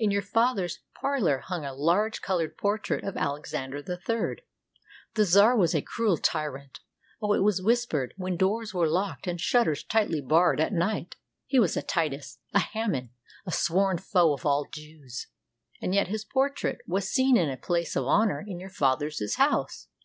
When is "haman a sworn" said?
12.58-13.98